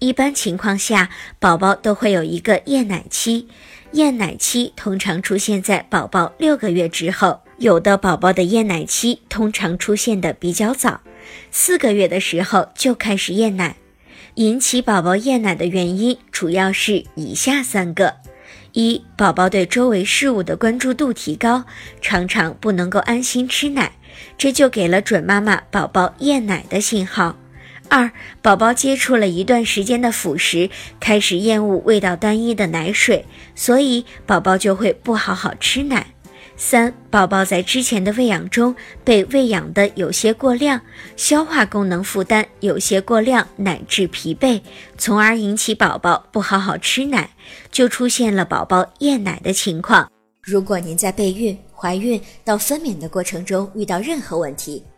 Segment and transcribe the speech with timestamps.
[0.00, 3.46] 一般情况下，宝宝都会有一个厌奶期，
[3.92, 7.40] 厌奶期通常出现在宝宝六个月之后。
[7.58, 11.02] 有的宝宝的厌奶期通常出现的比较早，
[11.50, 13.76] 四个月的时候就开始厌奶。
[14.36, 18.14] 引起宝宝厌奶的原因主要是以下三个：
[18.72, 21.64] 一、宝宝对周围事物的关注度提高，
[22.00, 23.92] 常常不能够安心吃奶，
[24.38, 27.36] 这就给了准妈妈宝宝厌奶的信号。
[27.90, 28.10] 二、
[28.40, 30.70] 宝宝接触了一段时间的辅食，
[31.00, 36.06] 开始厌恶味道单一的奶水，所以宝宝就会不好好吃奶。
[36.56, 40.80] 三、宝宝在之前的喂养中被喂养的有些过量，
[41.16, 44.60] 消化功能负担有些过量，乃至疲惫，
[44.96, 47.30] 从而引起宝宝不好好吃奶，
[47.72, 50.08] 就出现了宝宝厌奶的情况。
[50.42, 54.84] 如果您在备孕、怀孕到分娩的过程中遇到任何问题，